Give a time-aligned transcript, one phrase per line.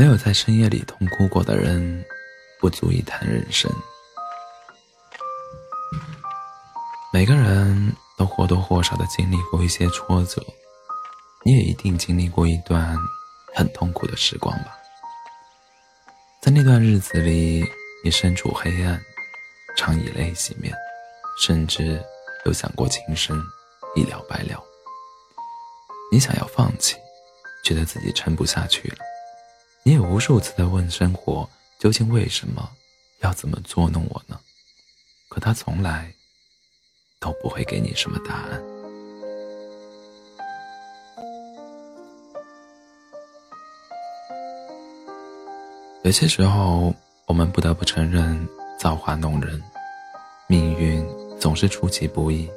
[0.00, 2.02] 没有在深夜里痛哭过的人，
[2.58, 3.70] 不足以谈人生。
[7.12, 10.42] 每个人都或多或少的经历过一些挫折，
[11.44, 12.96] 你也一定经历过一段
[13.54, 14.74] 很痛苦的时光吧。
[16.40, 17.62] 在那段日子里，
[18.02, 18.98] 你身处黑暗，
[19.76, 20.74] 常以泪洗面，
[21.42, 22.02] 甚至
[22.46, 23.38] 有想过轻生，
[23.94, 24.64] 一了百了。
[26.10, 26.96] 你想要放弃，
[27.62, 29.09] 觉得自己撑不下去了。
[29.82, 31.48] 你也无数次的问生活，
[31.78, 32.70] 究竟为什么
[33.20, 34.38] 要怎么捉弄我呢？
[35.28, 36.12] 可他从来
[37.18, 38.62] 都不会给你什么答案。
[46.02, 46.94] 有些时候，
[47.26, 49.62] 我们不得不承认造化弄人，
[50.46, 51.06] 命运
[51.38, 52.50] 总是出其不意，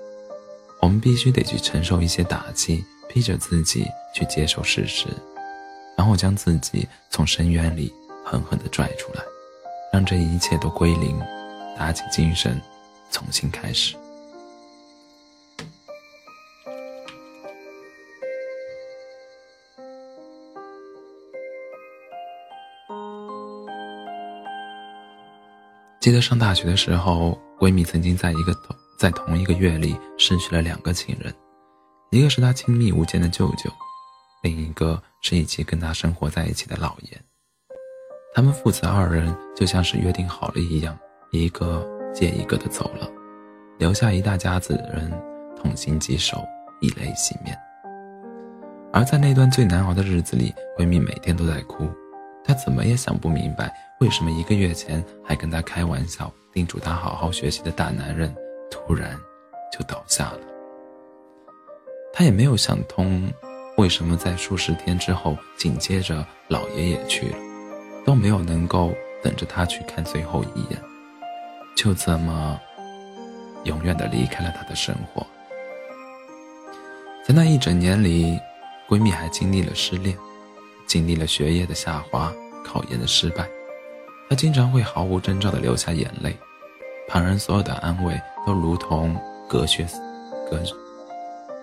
[0.81, 5.07] 我们必须得去承受一些打击，逼着自己去接受事实，
[5.97, 7.93] 然后将自己从深渊里
[8.25, 9.21] 狠狠地拽出来，
[9.91, 11.19] 让这一切都归零，
[11.77, 12.61] 打起精神，
[13.11, 13.95] 重新开始。
[25.99, 31.33] 记得上大学的时候，闺蜜曾经在一个同在同一个月里失去了两个情人，
[32.09, 33.71] 一个是她亲密无间的舅舅，
[34.41, 37.19] 另一个是一起跟她生活在一起的老爷。
[38.35, 40.97] 他们父子二人就像是约定好了一样，
[41.31, 43.09] 一个接一个的走了，
[43.77, 45.09] 留下一大家子人
[45.55, 46.43] 痛心疾首，
[46.81, 47.57] 以泪洗面。
[48.91, 51.87] 而在那段最难熬的日子里，闺蜜每天都在哭，
[52.43, 53.73] 她怎么也想不明白。
[54.01, 58.35] 为什么一个月前还跟她开玩笑、叮嘱她好好学习的大男人，
[58.69, 59.17] 突然
[59.71, 60.39] 就倒下了？
[62.11, 63.31] 她也没有想通，
[63.77, 67.37] 为什么在数十天之后，紧接着老爷也去了，
[68.05, 70.79] 都没有能够等着他去看最后一眼，
[71.75, 72.59] 就这么
[73.63, 75.25] 永远的离开了他的生活。
[77.27, 78.39] 在那一整年里，
[78.87, 80.15] 闺蜜还经历了失恋，
[80.85, 82.31] 经历了学业的下滑、
[82.63, 83.49] 考研的失败。
[84.29, 86.37] 她经常会毫无征兆的流下眼泪，
[87.07, 89.19] 旁人所有的安慰都如同
[89.49, 89.87] 隔靴
[90.49, 90.61] 隔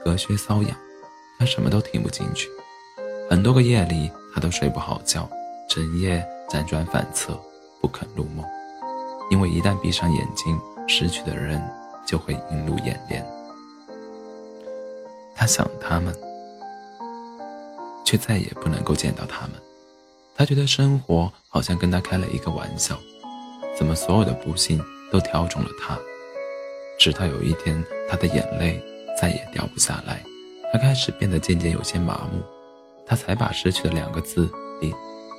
[0.04, 0.76] 隔靴搔痒，
[1.40, 2.50] 他什么都听不进去。
[3.30, 5.26] 很多个夜里，他都睡不好觉，
[5.66, 7.32] 整夜辗转反侧，
[7.80, 8.44] 不肯入梦，
[9.30, 11.58] 因为一旦闭上眼睛，失去的人
[12.06, 13.26] 就会映入眼帘。
[15.34, 16.14] 他想他们，
[18.04, 19.52] 却再也不能够见到他们。
[20.36, 22.98] 他觉得生活好像跟他开了一个玩笑，
[23.78, 24.78] 怎么所有的不幸
[25.10, 25.98] 都挑中了他？
[26.98, 28.78] 直到有一天，他的眼泪
[29.18, 30.22] 再也掉不下来，
[30.72, 32.42] 他开始变得渐渐有些麻木，
[33.06, 34.50] 他才把失去的两个字
[34.80, 34.94] 理，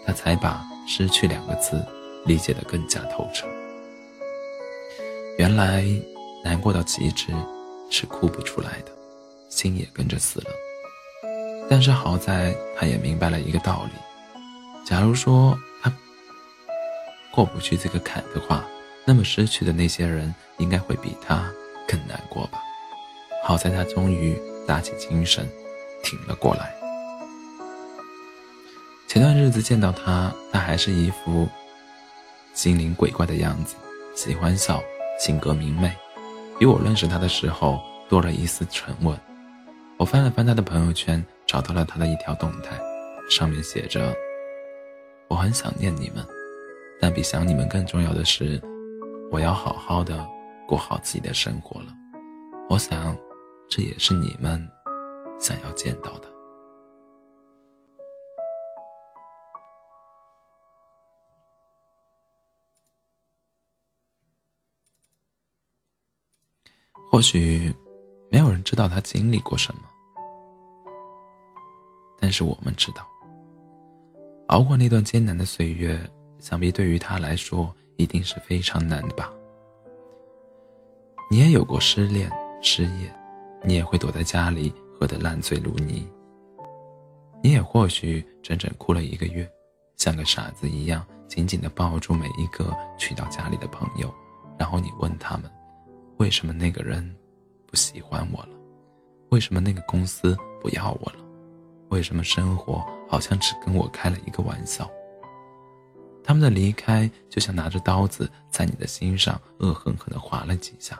[0.06, 1.84] 他才把失去两个字
[2.26, 3.48] 理解得更加透彻。
[5.38, 5.86] 原来，
[6.44, 7.32] 难过到极致
[7.90, 8.92] 是哭不出来的，
[9.50, 10.48] 心也跟着死了。
[11.70, 13.92] 但是好在，他也明白了一个道理。
[14.86, 15.92] 假如说他
[17.32, 18.66] 过不去这个坎的话，
[19.06, 21.50] 那么失去的那些人应该会比他
[21.88, 22.60] 更难过吧。
[23.44, 24.38] 好在他终于
[24.68, 25.48] 打起精神，
[26.04, 26.74] 挺了过来。
[29.08, 31.48] 前段日子见到他，他还是一副
[32.54, 33.76] 精灵鬼怪的样子，
[34.16, 34.82] 喜欢笑，
[35.20, 35.92] 性格明媚，
[36.58, 39.18] 比我认识他的时候多了一丝沉稳。
[39.98, 42.80] 我翻了翻他的朋友圈，找到了他的一条动态，
[43.30, 44.16] 上面写着。
[45.28, 46.26] 我很想念你们，
[47.00, 48.62] 但比想你们更重要的是，
[49.32, 50.28] 我要好好的
[50.68, 51.88] 过好自己的生活了。
[52.70, 53.16] 我想，
[53.72, 54.70] 这也是你们
[55.40, 56.30] 想要见到的。
[67.10, 67.74] 或许
[68.30, 69.82] 没有人知道他经历过什么，
[72.20, 73.08] 但是我们知道。
[74.48, 75.98] 熬过那段艰难的岁月，
[76.40, 79.32] 想必对于他来说一定是非常难的吧。
[81.30, 82.30] 你也有过失恋、
[82.62, 83.14] 失业，
[83.64, 86.08] 你也会躲在家里喝得烂醉如泥。
[87.44, 89.50] 你也或许整整哭了一个月，
[89.98, 94.14] 像个傻子一样紧紧地抱住每一个去到家里的朋友，
[94.58, 95.50] 然后你问他们，
[96.18, 97.16] 为什么那个人
[97.66, 98.50] 不喜欢我了？
[99.30, 101.20] 为什么那个公司不要我了？
[101.90, 102.86] 为什么生活？
[103.10, 104.90] 好像只跟我开了一个玩笑。
[106.24, 110.98] 他们的离开就像拿着刀子在你的心上恶狠狠地划了几下，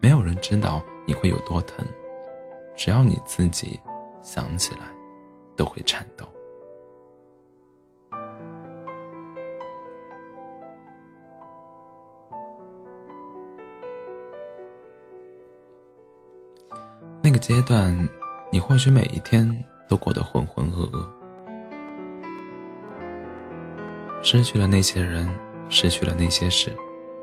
[0.00, 1.86] 没有人知道你会有多疼
[2.74, 3.80] 只要你自己
[4.22, 4.80] 想起来
[5.56, 6.26] 都会颤抖。
[17.22, 18.08] 那个阶段
[18.52, 19.48] 你或许每一天
[19.88, 21.16] 都过得浑浑噩噩。
[24.22, 25.28] 失去了那些人
[25.68, 26.72] 失去了那些事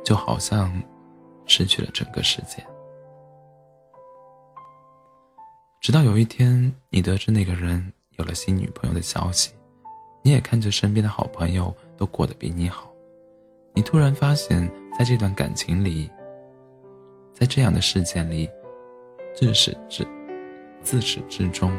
[0.04, 0.72] 就好像
[1.46, 2.73] 失去了整个世界。
[5.84, 9.52] 直到有一天，你得知那个人有了新女朋友的消息，
[10.22, 12.90] 你也看着身边的好朋友都过得比你好，
[13.74, 14.66] 你突然发现，
[14.98, 16.10] 在这段感情里，
[17.34, 18.50] 在这样的事件里，
[19.36, 20.08] 自始至
[20.82, 21.70] 自始至终，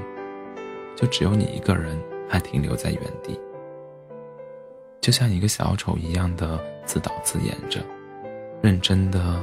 [0.94, 1.98] 就只有你一个人
[2.28, 3.40] 还停留在原地，
[5.00, 7.80] 就像一个小丑一样的自导自演着，
[8.60, 9.42] 认真的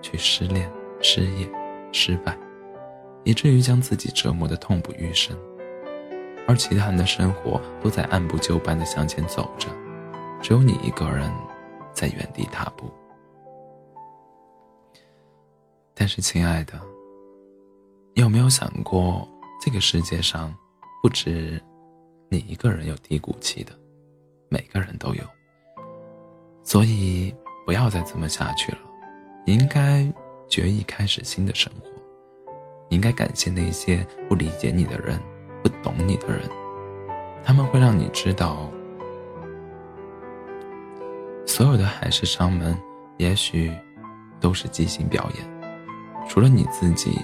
[0.00, 0.68] 去失恋、
[1.00, 1.48] 失业、
[1.92, 2.36] 失败。
[3.24, 5.36] 以至于将自己折磨得痛不欲生，
[6.46, 9.68] 而其他人的生活都在按部就班地向前走着，
[10.40, 11.30] 只有你一个人
[11.92, 12.90] 在原地踏步。
[15.94, 16.80] 但是，亲爱的，
[18.14, 19.28] 你有没有想过，
[19.64, 20.52] 这个世界上
[21.00, 21.62] 不止
[22.28, 23.72] 你一个人有低谷期的，
[24.48, 25.22] 每个人都有。
[26.64, 27.32] 所以，
[27.64, 28.78] 不要再这么下去了，
[29.46, 30.12] 你应该
[30.48, 32.01] 决意开始新的生活。
[32.92, 35.18] 你应该感谢那些不理解你的人，
[35.62, 36.42] 不懂你的人，
[37.42, 38.70] 他们会让你知道，
[41.46, 42.76] 所有的海誓山盟，
[43.16, 43.72] 也许
[44.38, 47.18] 都是即兴表演，除了你自己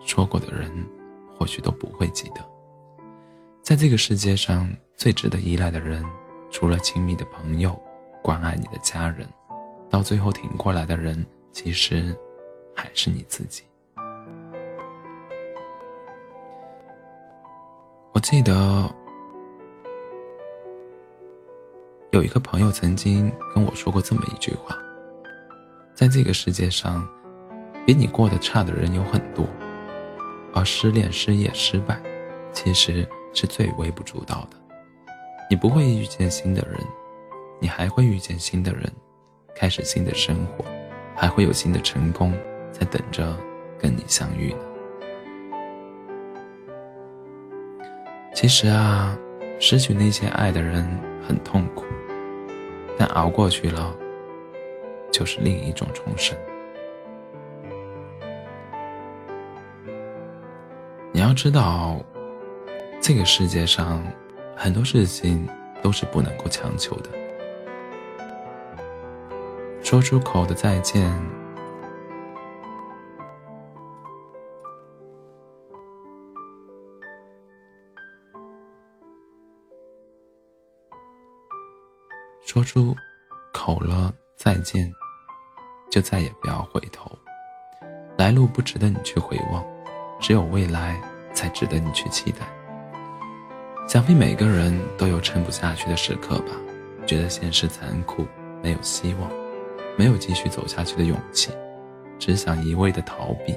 [0.00, 0.72] 说过的人，
[1.36, 2.40] 或许都不会记得。
[3.60, 4.66] 在这个世界上
[4.96, 6.02] 最值得依赖的人，
[6.50, 7.78] 除了亲密的朋友，
[8.22, 9.28] 关爱你的家人，
[9.90, 12.16] 到最后挺过来的人，其实
[12.74, 13.64] 还是你自己。
[18.12, 18.92] 我记得
[22.10, 24.76] 有一个朋友曾经跟我说过这么一句话：
[25.94, 27.08] 在这个世界上，
[27.86, 29.46] 比你过得差的人有很多，
[30.52, 32.02] 而失恋、失业、失败，
[32.52, 34.56] 其实是最微不足道的。
[35.48, 36.80] 你不会遇见新的人，
[37.60, 38.92] 你还会遇见新的人，
[39.54, 40.64] 开始新的生活，
[41.14, 42.32] 还会有新的成功
[42.72, 43.36] 在等着
[43.78, 44.69] 跟你相遇呢。
[48.32, 49.16] 其实啊，
[49.58, 50.86] 失去那些爱的人
[51.26, 51.84] 很痛苦，
[52.98, 53.94] 但熬过去了，
[55.12, 56.36] 就是另一种重生。
[61.12, 61.98] 你要知道，
[63.00, 64.02] 这个世界上
[64.56, 65.46] 很多事情
[65.82, 67.10] 都是不能够强求的，
[69.82, 71.12] 说出口的再见。
[82.52, 82.96] 说出
[83.52, 84.92] 口了再见，
[85.88, 87.08] 就再也不要回头。
[88.18, 89.64] 来路不值得你去回望，
[90.18, 91.00] 只有未来
[91.32, 92.38] 才值得你去期待。
[93.86, 96.46] 想必每个人都有撑不下去的时刻吧，
[97.06, 98.26] 觉得现实残酷，
[98.60, 99.30] 没有希望，
[99.96, 101.52] 没有继续走下去的勇气，
[102.18, 103.56] 只想一味的逃避，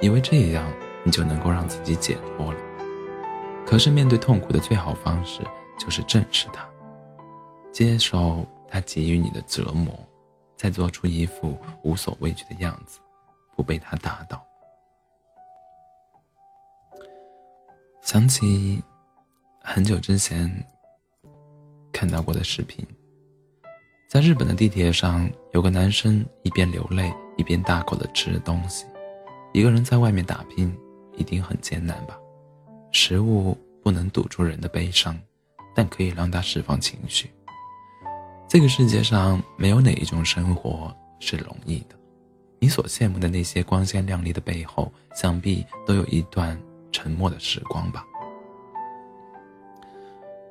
[0.00, 0.70] 以为这样
[1.02, 2.58] 你就能够让自己解脱了。
[3.64, 5.40] 可是面对痛苦的最好方式
[5.78, 6.67] 就是正视它。
[7.72, 9.94] 接受他给予你的折磨，
[10.56, 12.98] 再做出一副无所畏惧的样子，
[13.56, 14.44] 不被他打倒。
[18.02, 18.82] 想起
[19.60, 20.50] 很久之前
[21.92, 22.86] 看到过的视频，
[24.08, 28.86] 在日本的地铁上，有个男生一边流泪一边大口的吃着东西。
[29.52, 30.74] 一个人在外面打拼，
[31.16, 32.18] 一定很艰难吧？
[32.92, 35.18] 食物不能堵住人的悲伤，
[35.74, 37.30] 但可以让他释放情绪。
[38.48, 40.90] 这个世界上没有哪一种生活
[41.20, 41.94] 是容易的，
[42.58, 46.58] 你所羡慕的那些光鲜亮丽的背后，想必都有一段
[46.90, 48.06] 沉默的时光吧。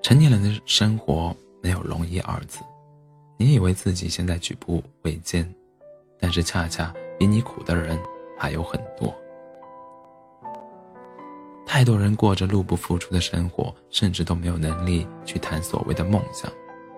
[0.03, 2.59] 成年人的生活没有容易二字，
[3.35, 5.51] 你以为自己现在举步维艰，
[6.19, 7.99] 但是恰恰比你苦的人
[8.37, 9.11] 还有很多。
[11.65, 16.51] 太多人过着入不敷出的生活，甚至都没有能力去谈所谓的梦想。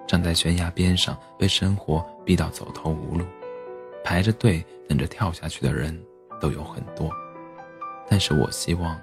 [0.09, 3.23] 站在悬崖边上，被生活逼到走投无路，
[4.03, 5.95] 排着队等着跳下去的人
[6.41, 7.11] 都有很多，
[8.09, 8.99] 但是我希望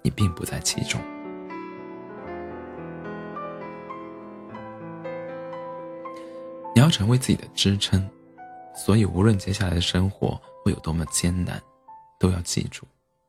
[0.00, 0.98] 你并不在其中。
[6.74, 8.08] 你要成为自己的支撑，
[8.74, 11.62] 所以无论接下来的生活会有多么艰难，
[12.18, 12.86] 都要记住，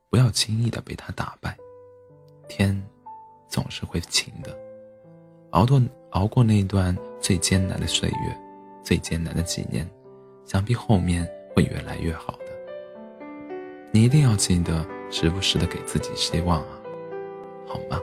[0.10, 1.58] 不要轻易的被他打败。
[2.48, 2.82] 天
[3.50, 4.58] 总是会晴的，
[5.52, 5.82] 熬过。
[6.12, 8.38] 熬过那段最艰难的岁月，
[8.82, 9.88] 最艰难的几年，
[10.46, 13.26] 想必后面会越来越好的。
[13.92, 16.80] 你一定要记得时不时的给自己希望啊，
[17.68, 18.02] 好吗？